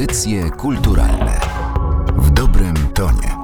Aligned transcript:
Audycje 0.00 0.50
kulturalne 0.50 1.40
w 2.16 2.30
dobrym 2.30 2.74
tonie. 2.94 3.36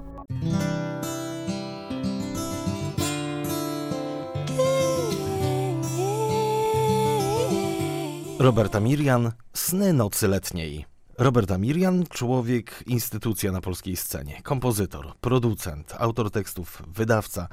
Roberta 8.39 8.81
Mirian, 8.81 9.33
Sny 9.55 9.93
nocy 9.93 10.29
letniej. 10.29 10.85
Roberta 11.19 11.59
Mirian, 11.59 12.05
człowiek, 12.11 12.85
instytucja 12.87 13.53
na 13.53 13.61
polskiej 13.61 13.97
scenie. 13.97 14.43
Kompozytor, 14.43 15.17
producent, 15.21 15.95
autor 15.99 16.31
tekstów, 16.31 16.83
wydawca, 16.87 17.49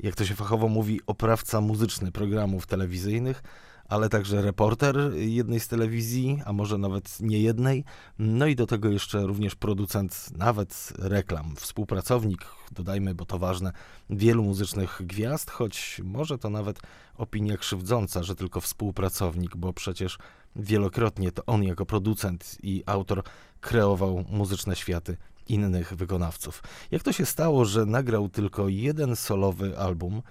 jak 0.00 0.14
to 0.14 0.24
się 0.24 0.34
fachowo 0.34 0.68
mówi, 0.68 1.00
oprawca 1.06 1.60
muzyczny 1.60 2.12
programów 2.12 2.66
telewizyjnych, 2.66 3.42
ale 3.88 4.08
także 4.08 4.42
reporter 4.42 4.96
jednej 5.16 5.60
z 5.60 5.68
telewizji, 5.68 6.42
a 6.44 6.52
może 6.52 6.78
nawet 6.78 7.20
nie 7.20 7.40
jednej. 7.40 7.84
No 8.18 8.46
i 8.46 8.56
do 8.56 8.66
tego 8.66 8.88
jeszcze 8.88 9.26
również 9.26 9.54
producent 9.54 10.30
nawet 10.36 10.92
reklam, 10.98 11.56
współpracownik, 11.56 12.46
dodajmy, 12.72 13.14
bo 13.14 13.24
to 13.24 13.38
ważne, 13.38 13.72
wielu 14.10 14.42
muzycznych 14.42 15.02
gwiazd, 15.04 15.50
choć 15.50 16.00
może 16.04 16.38
to 16.38 16.50
nawet 16.50 16.80
opinia 17.16 17.56
krzywdząca, 17.56 18.22
że 18.22 18.34
tylko 18.34 18.60
współpracownik, 18.60 19.56
bo 19.56 19.72
przecież 19.72 20.18
wielokrotnie 20.56 21.32
to 21.32 21.44
on 21.46 21.62
jako 21.62 21.86
producent 21.86 22.58
i 22.62 22.82
autor 22.86 23.22
kreował 23.60 24.24
muzyczne 24.30 24.76
światy 24.76 25.16
innych 25.48 25.94
wykonawców. 25.94 26.62
Jak 26.90 27.02
to 27.02 27.12
się 27.12 27.26
stało, 27.26 27.64
że 27.64 27.86
nagrał 27.86 28.28
tylko 28.28 28.68
jeden 28.68 29.16
solowy 29.16 29.78
album? 29.78 30.22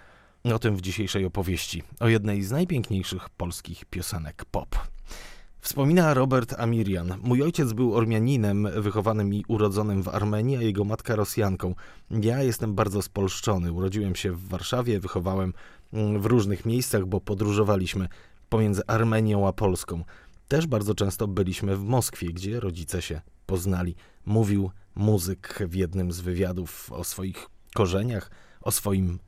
O 0.54 0.60
tym 0.60 0.76
w 0.76 0.82
dzisiejszej 0.82 1.26
opowieści, 1.26 1.84
o 2.00 2.08
jednej 2.08 2.44
z 2.44 2.52
najpiękniejszych 2.52 3.30
polskich 3.30 3.86
piosenek 3.86 4.46
pop. 4.46 4.76
Wspomina 5.60 6.14
Robert 6.14 6.54
Amirian. 6.58 7.14
Mój 7.24 7.44
ojciec 7.44 7.74
był 7.74 7.96
Ormianinem, 7.96 8.68
wychowanym 8.82 9.34
i 9.34 9.44
urodzonym 9.48 10.04
w 10.04 10.08
Armenii, 10.08 10.58
a 10.58 10.62
jego 10.62 10.84
matka 10.84 11.16
Rosjanką. 11.16 11.76
Ja 12.10 12.44
jestem 12.44 12.76
bardzo 12.76 13.02
spolszczony. 13.02 13.72
Urodziłem 13.72 14.16
się 14.16 14.32
w 14.32 14.48
Warszawie, 14.48 15.00
wychowałem 15.00 15.54
w 15.94 16.26
różnych 16.26 16.66
miejscach, 16.66 17.06
bo 17.06 17.22
podróżowaliśmy 17.22 18.08
pomiędzy 18.50 18.82
Armenią 18.88 19.48
a 19.48 19.54
Polską. 19.54 20.04
Też 20.48 20.68
bardzo 20.68 20.96
często 20.96 21.28
byliśmy 21.28 21.76
w 21.76 21.84
Moskwie, 21.84 22.34
gdzie 22.34 22.60
rodzice 22.60 23.02
się 23.02 23.22
poznali. 23.46 23.96
Mówił 24.26 24.72
muzyk 24.96 25.60
w 25.70 25.76
jednym 25.76 26.12
z 26.12 26.20
wywiadów 26.20 26.92
o 26.92 27.04
swoich 27.04 27.48
korzeniach, 27.74 28.32
o 28.62 28.72
swoim 28.72 29.20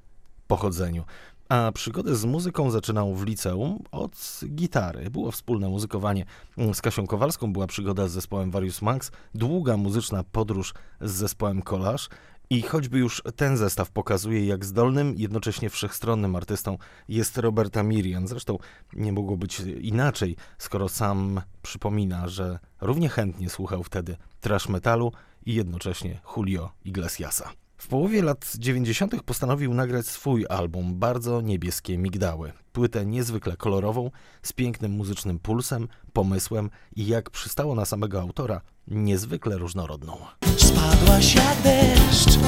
pochodzeniu. 0.50 1.04
A 1.50 1.72
przygodę 1.72 2.16
z 2.16 2.26
muzyką 2.26 2.72
zaczynał 2.72 3.16
w 3.16 3.26
liceum 3.26 3.84
od 3.92 4.40
gitary. 4.46 5.10
Było 5.10 5.32
wspólne 5.32 5.70
muzykowanie 5.70 6.26
z 6.74 6.82
Kasią 6.82 7.08
Kowalską, 7.08 7.54
była 7.54 7.68
przygoda 7.68 8.08
z 8.08 8.12
zespołem 8.12 8.52
Various 8.52 8.82
Max, 8.82 9.12
długa 9.36 9.78
muzyczna 9.78 10.24
podróż 10.32 10.74
z 11.02 11.12
zespołem 11.12 11.62
Collage. 11.62 12.04
I 12.50 12.62
choćby 12.62 13.00
już 13.00 13.24
ten 13.36 13.58
zestaw 13.58 13.92
pokazuje, 13.92 14.46
jak 14.46 14.66
zdolnym, 14.66 15.16
jednocześnie 15.18 15.70
wszechstronnym 15.70 16.36
artystą 16.36 16.78
jest 17.08 17.38
Roberta 17.38 17.84
Mirian. 17.84 18.28
Zresztą 18.28 18.58
nie 18.94 19.14
mogło 19.14 19.38
być 19.38 19.60
inaczej, 19.82 20.36
skoro 20.58 20.90
sam 20.90 21.42
przypomina, 21.62 22.28
że 22.28 22.60
równie 22.82 23.10
chętnie 23.10 23.50
słuchał 23.50 23.84
wtedy 23.84 24.18
trash 24.42 24.70
metalu 24.70 25.12
i 25.46 25.54
jednocześnie 25.54 26.22
Julio 26.38 26.72
Iglesiasa. 26.86 27.50
W 27.80 27.88
połowie 27.88 28.22
lat 28.22 28.52
90. 28.58 29.24
postanowił 29.24 29.74
nagrać 29.74 30.08
swój 30.08 30.46
album 30.50 31.00
Bardzo 31.00 31.42
Niebieskie 31.42 31.98
Migdały. 31.98 32.52
Płytę 32.72 33.06
niezwykle 33.06 33.58
kolorową, 33.58 34.12
z 34.44 34.54
pięknym 34.54 34.92
muzycznym 34.92 35.40
pulsem, 35.40 35.88
pomysłem 36.14 36.70
i 36.96 37.08
jak 37.08 37.30
przystało 37.30 37.76
na 37.76 37.86
samego 37.86 38.22
autora, 38.22 38.62
niezwykle 38.88 39.58
różnorodną. 39.58 40.18
Spadłaś 40.58 41.36
jak 41.36 41.62
deszcz, 41.64 42.40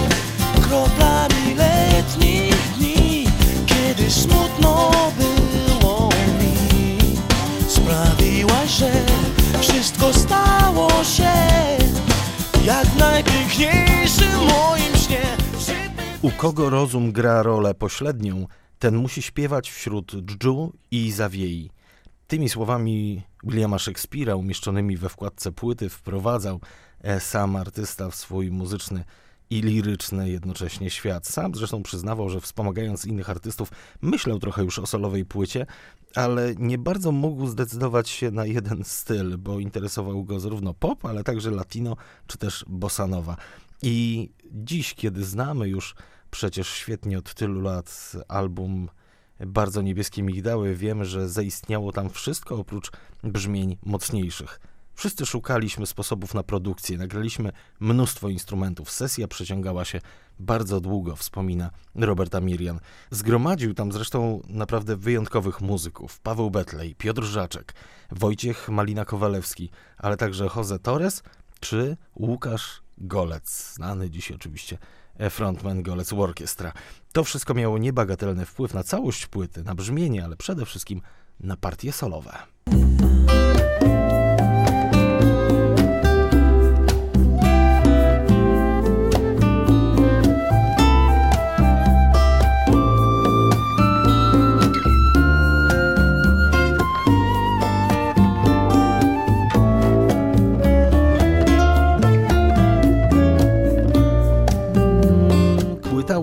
kroplami 0.62 1.56
letnich 1.56 2.78
dni, 2.78 3.26
kiedy 3.66 4.12
smutno 4.12 4.92
było 5.18 5.41
U 16.22 16.32
kogo 16.32 16.70
rozum 16.70 17.12
gra 17.12 17.44
rolę 17.44 17.74
pośrednią, 17.74 18.48
ten 18.80 18.96
musi 18.96 19.22
śpiewać 19.22 19.72
wśród 19.72 20.12
dżdżu 20.26 20.74
i 20.92 21.12
zawiei. 21.12 21.70
Tymi 22.28 22.50
słowami 22.50 23.22
Williama 23.44 23.78
Shakespeare'a 23.78 24.38
umieszczonymi 24.38 24.98
we 24.98 25.10
wkładce 25.10 25.52
płyty 25.52 25.90
wprowadzał 25.90 26.60
e, 27.02 27.20
sam 27.20 27.56
artysta 27.56 28.10
w 28.10 28.16
swój 28.16 28.52
muzyczny 28.52 29.04
i 29.50 29.62
liryczny 29.62 30.30
jednocześnie 30.30 30.90
świat. 30.90 31.28
Sam 31.28 31.56
zresztą 31.56 31.84
przyznawał, 31.84 32.30
że 32.30 32.42
wspomagając 32.42 33.06
innych 33.06 33.30
artystów, 33.30 33.72
myślał 34.02 34.40
trochę 34.40 34.64
już 34.64 34.80
o 34.80 34.86
solowej 34.86 35.26
płycie, 35.26 35.66
ale 36.16 36.56
nie 36.56 36.78
bardzo 36.78 37.12
mógł 37.12 37.48
zdecydować 37.48 38.10
się 38.10 38.32
na 38.32 38.46
jeden 38.46 38.84
styl, 38.84 39.38
bo 39.38 39.60
interesował 39.60 40.24
go 40.24 40.40
zarówno 40.40 40.74
pop, 40.74 41.06
ale 41.06 41.24
także 41.24 41.52
latino 41.52 41.96
czy 42.28 42.38
też 42.38 42.66
bossanowa. 42.68 43.38
I 43.82 44.30
dziś, 44.52 44.94
kiedy 44.94 45.26
znamy 45.26 45.70
już 45.70 45.96
przecież 46.32 46.68
świetnie 46.68 47.18
od 47.18 47.34
tylu 47.34 47.62
lat 47.62 48.12
album 48.28 48.90
Bardzo 49.40 49.82
Niebieskie 49.82 50.24
Migdały, 50.24 50.76
wiemy, 50.76 51.06
że 51.06 51.30
zaistniało 51.30 51.92
tam 51.92 52.10
wszystko 52.10 52.56
oprócz 52.56 52.92
brzmień 53.24 53.78
mocniejszych. 53.86 54.60
Wszyscy 54.94 55.26
szukaliśmy 55.26 55.86
sposobów 55.86 56.34
na 56.34 56.44
produkcję, 56.44 56.98
nagraliśmy 56.98 57.52
mnóstwo 57.80 58.30
instrumentów. 58.30 58.92
Sesja 58.92 59.28
przeciągała 59.28 59.86
się 59.86 60.02
bardzo 60.40 60.82
długo, 60.82 61.16
wspomina 61.16 61.72
Roberta 61.96 62.42
Mirian. 62.42 62.80
Zgromadził 63.12 63.74
tam 63.74 63.92
zresztą 63.92 64.42
naprawdę 64.48 64.98
wyjątkowych 64.98 65.62
muzyków. 65.62 66.20
Paweł 66.20 66.52
Betlej, 66.52 66.96
Piotr 66.96 67.24
Żaczek, 67.24 67.74
Wojciech 68.12 68.70
Malina-Kowalewski, 68.70 69.70
ale 69.98 70.18
także 70.18 70.50
Jose 70.56 70.80
Torres 70.80 71.24
czy 71.60 71.98
Łukasz 72.16 72.82
Golec, 73.02 73.74
znany 73.74 74.10
dziś 74.10 74.32
oczywiście 74.32 74.78
frontman 75.30 75.84
Golec 75.84 76.14
Orchestra. 76.14 76.74
To 77.14 77.24
wszystko 77.24 77.54
miało 77.54 77.78
niebagatelny 77.78 78.46
wpływ 78.46 78.74
na 78.74 78.84
całość 78.84 79.28
płyty, 79.28 79.64
na 79.64 79.76
brzmienie, 79.76 80.26
ale 80.26 80.38
przede 80.38 80.66
wszystkim 80.66 81.02
na 81.40 81.58
partie 81.58 81.92
solowe. 81.92 82.34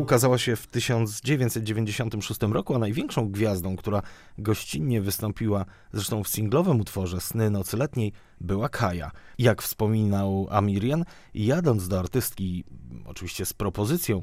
Ukazała 0.08 0.38
się 0.38 0.56
w 0.56 0.66
1996 0.66 2.41
roku, 2.42 2.74
a 2.74 2.78
największą 2.78 3.30
gwiazdą, 3.30 3.76
która 3.76 4.02
gościnnie 4.38 5.00
wystąpiła 5.00 5.64
zresztą 5.92 6.24
w 6.24 6.28
singlowym 6.28 6.80
utworze 6.80 7.20
Sny 7.20 7.50
Nocy 7.50 7.76
Letniej, 7.76 8.12
była 8.41 8.68
Kaja. 8.68 9.10
Jak 9.38 9.62
wspominał 9.62 10.47
Amirian, 10.50 11.04
jadąc 11.34 11.88
do 11.88 11.98
artystki, 11.98 12.64
oczywiście 13.06 13.47
z 13.47 13.52
propozycją 13.52 14.22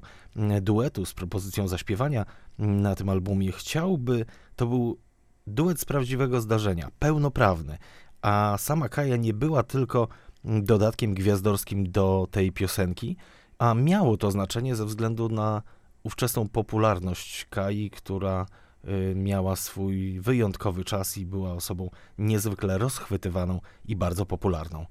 duetu, 0.61 1.05
z 1.05 1.13
propozycją 1.13 1.67
zaśpiewania 1.67 2.25
na 2.59 2.95
tym 2.95 3.09
albumie, 3.09 3.51
chciałby, 3.51 4.25
to 4.55 4.67
był 4.67 4.99
duet 5.47 5.79
z 5.79 5.85
prawdziwego 5.85 6.41
zdarzenia, 6.41 6.89
pełnoprawny, 6.99 7.77
a 8.21 8.55
sama 8.57 8.89
Kaja 8.89 9.17
nie 9.17 9.33
była 9.33 9.63
tylko 9.63 10.07
dodatkiem 10.43 11.13
gwiazdorskim 11.13 11.91
do 11.91 12.27
tej 12.31 12.51
piosenki, 12.51 13.17
a 13.57 13.73
miało 13.73 14.17
to 14.17 14.31
znaczenie 14.31 14.75
ze 14.75 14.85
względu 14.85 15.29
na 15.29 15.61
ówczesną 16.03 16.49
popularność 16.49 17.45
Kai, 17.49 17.89
która 17.89 18.45
y, 18.85 19.13
miała 19.15 19.55
swój 19.55 20.19
wyjątkowy 20.19 20.83
czas 20.83 21.17
i 21.17 21.25
była 21.25 21.53
osobą 21.53 21.89
niezwykle 22.17 22.77
rozchwytywaną 22.77 23.61
i 23.85 23.95
bardzo 23.95 24.25
popularną. 24.25 24.85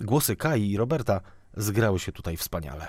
Głosy 0.00 0.36
Kai 0.36 0.70
i 0.70 0.76
Roberta 0.76 1.20
zgrały 1.56 1.98
się 1.98 2.12
tutaj 2.12 2.36
wspaniale. 2.36 2.86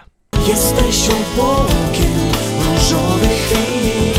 Jesteś 0.48 1.10
obłokiem 1.10 2.32
różowych 2.60 3.32
chwil 3.32 4.14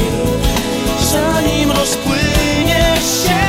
Zanim 1.13 1.71
rozpłynie 1.71 2.97
się 3.01 3.44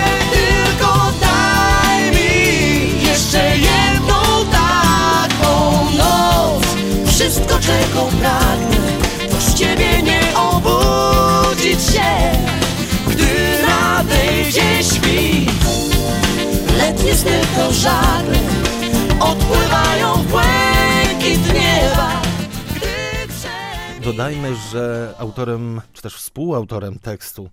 Dodajmy, 24.05 24.55
że 24.55 25.13
autorem, 25.17 25.81
czy 25.93 26.01
też 26.01 26.15
współautorem 26.15 26.99
tekstu 26.99 27.49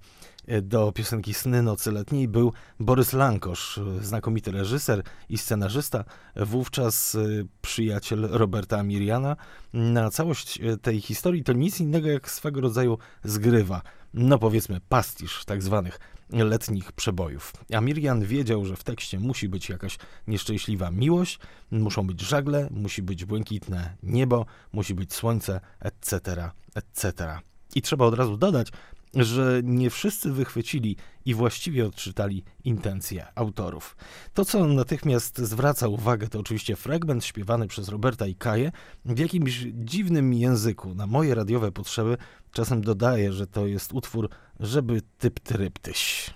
e, 0.46 0.62
do 0.62 0.92
piosenki 0.92 1.34
Sny 1.34 1.62
Nocy 1.62 1.92
Letniej 1.92 2.28
był 2.28 2.52
Borys 2.80 3.12
Lankosz, 3.12 3.78
e, 3.78 4.04
znakomity 4.04 4.50
reżyser 4.50 5.02
i 5.28 5.38
scenarzysta, 5.38 6.04
wówczas 6.36 7.14
e, 7.14 7.18
przyjaciel 7.62 8.28
Roberta 8.30 8.82
Miriana. 8.82 9.36
Na 9.72 10.10
całość 10.10 10.58
tej 10.82 11.00
historii 11.00 11.44
to 11.44 11.52
nic 11.52 11.80
innego 11.80 12.08
jak 12.08 12.30
swego 12.30 12.60
rodzaju 12.60 12.98
zgrywa, 13.24 13.82
no 14.14 14.38
powiedzmy 14.38 14.80
pastisz 14.88 15.44
tak 15.44 15.62
zwanych 15.62 16.00
letnich 16.32 16.92
przebojów. 16.92 17.52
A 17.74 17.80
Mirian 17.80 18.24
wiedział, 18.24 18.64
że 18.64 18.76
w 18.76 18.84
tekście 18.84 19.20
musi 19.20 19.48
być 19.48 19.68
jakaś 19.68 19.98
nieszczęśliwa 20.26 20.90
miłość, 20.90 21.38
muszą 21.70 22.06
być 22.06 22.20
żagle, 22.20 22.68
musi 22.70 23.02
być 23.02 23.24
błękitne 23.24 23.96
niebo, 24.02 24.46
musi 24.72 24.94
być 24.94 25.14
słońce, 25.14 25.60
etc., 25.80 26.50
etc. 26.74 27.38
I 27.74 27.82
trzeba 27.82 28.04
od 28.04 28.14
razu 28.14 28.36
dodać, 28.36 28.68
że 29.14 29.60
nie 29.64 29.90
wszyscy 29.90 30.32
wychwycili 30.32 30.96
i 31.24 31.34
właściwie 31.34 31.86
odczytali 31.86 32.44
intencje 32.64 33.26
autorów. 33.34 33.96
To, 34.34 34.44
co 34.44 34.66
natychmiast 34.66 35.38
zwraca 35.38 35.88
uwagę, 35.88 36.28
to 36.28 36.38
oczywiście 36.38 36.76
fragment 36.76 37.24
śpiewany 37.24 37.66
przez 37.68 37.88
Roberta 37.88 38.26
i 38.26 38.34
Kaję 38.34 38.72
w 39.04 39.18
jakimś 39.18 39.66
dziwnym 39.74 40.34
języku. 40.34 40.94
Na 40.94 41.06
moje 41.06 41.34
radiowe 41.34 41.72
potrzeby 41.72 42.16
czasem 42.52 42.80
dodaję, 42.80 43.32
że 43.32 43.46
to 43.46 43.66
jest 43.66 43.92
utwór, 43.92 44.28
żeby 44.62 45.02
typ 45.18 45.40
tryptyś. 45.40 46.30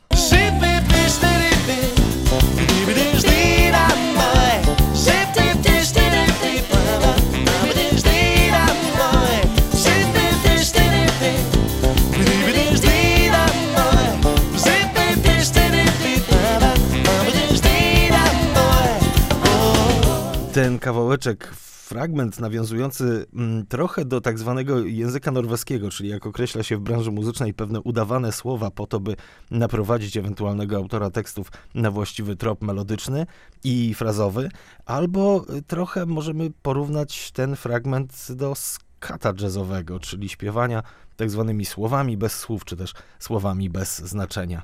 Ten 20.53 20.79
kawałeczek, 20.79 21.51
fragment 21.87 22.41
nawiązujący 22.41 23.27
mm, 23.35 23.67
trochę 23.67 24.05
do 24.05 24.21
tak 24.21 24.39
zwanego 24.39 24.81
języka 24.81 25.31
norweskiego, 25.31 25.91
czyli 25.91 26.09
jak 26.09 26.27
określa 26.27 26.63
się 26.63 26.77
w 26.77 26.81
branży 26.81 27.11
muzycznej 27.11 27.55
pewne 27.55 27.81
udawane 27.81 28.33
słowa 28.33 28.71
po 28.71 28.87
to, 28.87 29.01
by 29.01 29.17
naprowadzić 29.51 30.17
ewentualnego 30.17 30.77
autora 30.77 31.11
tekstów 31.11 31.53
na 31.75 31.91
właściwy 31.91 32.37
trop 32.37 32.63
melodyczny 32.63 33.27
i 33.65 33.95
frazowy, 33.95 34.49
albo 34.87 35.45
y, 35.57 35.63
trochę 35.63 36.07
możemy 36.07 36.51
porównać 36.63 37.33
ten 37.33 37.57
fragment 37.57 38.33
do 38.33 38.55
skata 38.55 39.33
jazzowego, 39.41 40.01
czyli 40.01 40.29
śpiewania 40.29 40.83
tak 41.17 41.31
zwanymi 41.31 41.65
słowami 41.65 42.17
bez 42.17 42.33
słów, 42.33 42.65
czy 42.65 42.77
też 42.77 42.93
słowami 43.19 43.71
bez 43.71 43.99
znaczenia. 43.99 44.63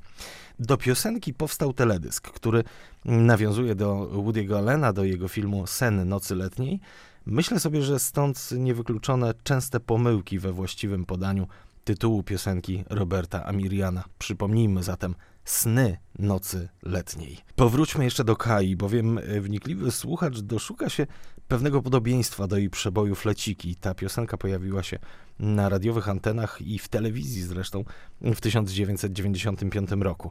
Do 0.58 0.76
piosenki 0.76 1.34
powstał 1.34 1.72
teledysk, 1.72 2.30
który 2.30 2.64
nawiązuje 3.04 3.74
do 3.74 4.10
Woody'ego 4.12 4.58
Allena, 4.58 4.92
do 4.92 5.04
jego 5.04 5.28
filmu 5.28 5.66
Sen 5.66 6.08
Nocy 6.08 6.34
Letniej. 6.34 6.80
Myślę 7.26 7.60
sobie, 7.60 7.82
że 7.82 7.98
stąd 7.98 8.50
niewykluczone 8.58 9.34
częste 9.42 9.80
pomyłki 9.80 10.38
we 10.38 10.52
właściwym 10.52 11.04
podaniu 11.04 11.46
tytułu 11.84 12.22
piosenki 12.22 12.84
Roberta 12.90 13.46
Amiriana. 13.46 14.04
Przypomnijmy 14.18 14.82
zatem 14.82 15.14
Sny 15.44 15.96
Nocy 16.18 16.68
Letniej. 16.82 17.38
Powróćmy 17.56 18.04
jeszcze 18.04 18.24
do 18.24 18.36
Kai, 18.36 18.76
bowiem 18.76 19.20
wnikliwy 19.40 19.90
słuchacz 19.90 20.40
doszuka 20.40 20.88
się 20.88 21.06
pewnego 21.48 21.82
podobieństwa 21.82 22.46
do 22.46 22.56
jej 22.56 22.70
przeboju 22.70 23.14
Fleciki. 23.14 23.76
Ta 23.76 23.94
piosenka 23.94 24.36
pojawiła 24.36 24.82
się 24.82 24.98
na 25.38 25.68
radiowych 25.68 26.08
antenach 26.08 26.62
i 26.62 26.78
w 26.78 26.88
telewizji 26.88 27.42
zresztą 27.42 27.84
w 28.20 28.40
1995 28.40 29.90
roku. 29.90 30.30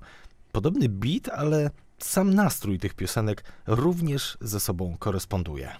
Podobny 0.51 0.89
beat, 0.89 1.29
ale 1.29 1.71
sam 1.97 2.33
nastrój 2.33 2.79
tych 2.79 2.93
piosenek 2.93 3.43
również 3.67 4.37
ze 4.41 4.59
sobą 4.59 4.95
koresponduje. 4.99 5.71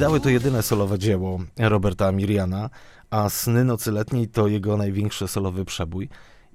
Migdały 0.00 0.20
to 0.20 0.28
jedyne 0.28 0.62
solowe 0.62 0.98
dzieło 0.98 1.40
Roberta 1.58 2.06
Amiriana, 2.06 2.70
a 3.10 3.30
Sny 3.30 3.64
Nocy 3.64 3.92
Letniej 3.92 4.28
to 4.28 4.48
jego 4.48 4.76
największy 4.76 5.28
solowy 5.28 5.64
przebój. 5.64 6.08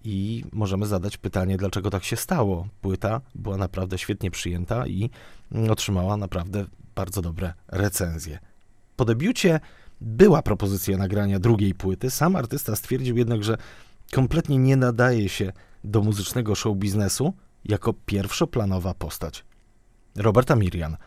I 0.03 0.43
możemy 0.51 0.85
zadać 0.85 1.17
pytanie, 1.17 1.57
dlaczego 1.57 1.89
tak 1.89 2.03
się 2.03 2.15
stało. 2.15 2.67
Płyta 2.81 3.21
była 3.35 3.57
naprawdę 3.57 3.97
świetnie 3.97 4.31
przyjęta 4.31 4.87
i 4.87 5.09
otrzymała 5.69 6.17
naprawdę 6.17 6.65
bardzo 6.95 7.21
dobre 7.21 7.53
recenzje. 7.67 8.39
Po 8.95 9.05
debiucie 9.05 9.59
była 10.01 10.41
propozycja 10.41 10.97
nagrania 10.97 11.39
drugiej 11.39 11.73
płyty. 11.73 12.11
Sam 12.11 12.35
artysta 12.35 12.75
stwierdził 12.75 13.17
jednak, 13.17 13.43
że 13.43 13.57
kompletnie 14.11 14.57
nie 14.57 14.75
nadaje 14.75 15.29
się 15.29 15.51
do 15.83 16.01
muzycznego 16.01 16.55
show 16.55 16.77
biznesu 16.77 17.33
jako 17.65 17.93
pierwszoplanowa 17.93 18.93
postać. 18.93 19.45
Roberta 20.15 20.55
Mirian. 20.55 20.97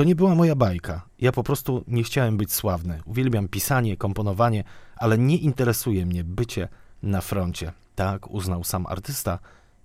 To 0.00 0.04
nie 0.04 0.14
była 0.14 0.34
moja 0.34 0.54
bajka. 0.54 1.06
Ja 1.18 1.32
po 1.32 1.42
prostu 1.42 1.84
nie 1.86 2.02
chciałem 2.02 2.36
być 2.36 2.52
sławny. 2.52 3.00
Uwielbiam 3.04 3.48
pisanie, 3.48 3.96
komponowanie, 3.96 4.64
ale 4.96 5.18
nie 5.18 5.36
interesuje 5.36 6.06
mnie 6.06 6.24
bycie 6.24 6.68
na 7.02 7.20
froncie. 7.20 7.72
Tak 7.94 8.30
uznał 8.30 8.64
sam 8.64 8.86
artysta 8.86 9.38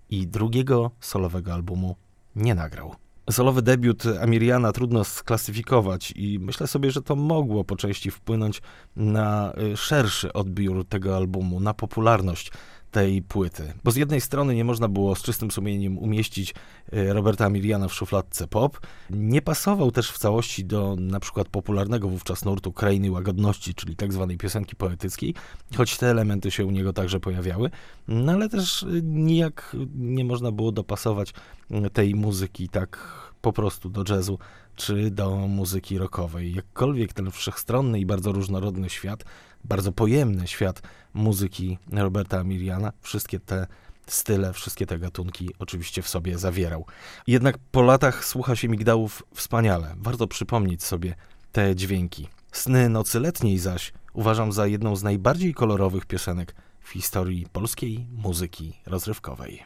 i 0.09 0.27
drugiego 0.27 0.91
solowego 0.99 1.53
albumu 1.53 1.95
nie 2.35 2.55
nagrał. 2.55 2.95
Solowy 3.29 3.61
debiut 3.61 4.03
Amiriana 4.21 4.71
trudno 4.71 5.03
sklasyfikować 5.03 6.13
i 6.15 6.39
myślę 6.39 6.67
sobie, 6.67 6.91
że 6.91 7.01
to 7.01 7.15
mogło 7.15 7.63
po 7.63 7.75
części 7.75 8.11
wpłynąć 8.11 8.61
na 8.95 9.53
y, 9.73 9.77
szerszy 9.77 10.33
odbiór 10.33 10.85
tego 10.85 11.15
albumu, 11.15 11.59
na 11.59 11.73
popularność 11.73 12.51
tej 12.91 13.21
płyty. 13.21 13.73
Bo 13.83 13.91
z 13.91 13.95
jednej 13.95 14.21
strony 14.21 14.55
nie 14.55 14.63
można 14.63 14.87
było 14.87 15.15
z 15.15 15.21
czystym 15.21 15.51
sumieniem 15.51 15.97
umieścić 15.97 16.53
y, 16.93 17.13
Roberta 17.13 17.45
Amiriana 17.45 17.87
w 17.87 17.93
szufladce 17.93 18.47
pop, 18.47 18.79
nie 19.09 19.41
pasował 19.41 19.91
też 19.91 20.11
w 20.11 20.17
całości 20.17 20.65
do 20.65 20.95
na 20.99 21.19
przykład 21.19 21.49
popularnego 21.49 22.09
wówczas 22.09 22.45
nurtu 22.45 22.73
Krainy 22.73 23.11
Łagodności, 23.11 23.73
czyli 23.73 23.95
tak 23.95 24.13
zwanej 24.13 24.37
piosenki 24.37 24.75
poetyckiej, 24.75 25.33
choć 25.77 25.97
te 25.97 26.09
elementy 26.09 26.51
się 26.51 26.65
u 26.65 26.71
niego 26.71 26.93
także 26.93 27.19
pojawiały, 27.19 27.69
no 28.07 28.31
ale 28.31 28.49
też 28.49 28.83
y, 28.83 29.01
nijak 29.03 29.75
nie 29.95 30.25
można 30.25 30.51
było 30.51 30.71
dopasować 30.71 31.33
y, 31.71 31.89
tej 31.89 32.15
muzyki 32.15 32.69
tak 32.69 33.25
po 33.41 33.53
prostu 33.53 33.89
do 33.89 34.03
jazzu 34.09 34.39
czy 34.75 35.11
do 35.11 35.35
muzyki 35.35 35.97
rockowej. 35.97 36.53
Jakkolwiek 36.53 37.13
ten 37.13 37.31
wszechstronny 37.31 37.99
i 37.99 38.05
bardzo 38.05 38.31
różnorodny 38.31 38.89
świat, 38.89 39.23
bardzo 39.65 39.91
pojemny 39.91 40.47
świat 40.47 40.81
muzyki 41.13 41.77
Roberta 41.91 42.39
Amiriana, 42.39 42.91
wszystkie 43.01 43.39
te 43.39 43.67
style, 44.07 44.53
wszystkie 44.53 44.85
te 44.85 44.99
gatunki 44.99 45.49
oczywiście 45.59 46.01
w 46.01 46.07
sobie 46.07 46.37
zawierał. 46.37 46.85
Jednak 47.27 47.57
po 47.71 47.81
latach 47.81 48.25
słucha 48.25 48.55
się 48.55 48.67
migdałów 48.67 49.23
wspaniale. 49.33 49.95
Warto 49.97 50.27
przypomnieć 50.27 50.83
sobie 50.83 51.15
te 51.51 51.75
dźwięki. 51.75 52.27
Sny 52.51 52.89
nocy 52.89 53.19
letniej 53.19 53.59
zaś 53.59 53.93
uważam 54.13 54.51
za 54.51 54.67
jedną 54.67 54.95
z 54.95 55.03
najbardziej 55.03 55.53
kolorowych 55.53 56.05
piosenek 56.05 56.55
w 56.79 56.89
historii 56.89 57.47
polskiej 57.51 58.05
muzyki 58.11 58.73
rozrywkowej. 58.85 59.63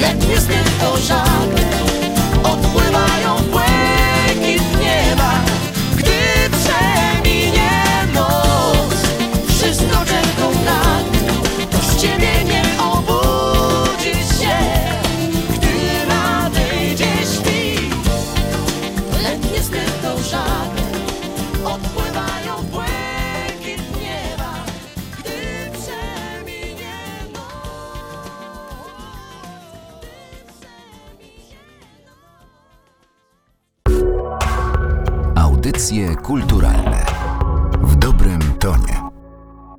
Letnie 0.00 0.40
sny 0.40 0.54
to 0.80 0.96
żagle 0.96 1.70
Odpływają 2.42 3.13
Audycje 36.14 36.22
kulturalne 36.22 36.93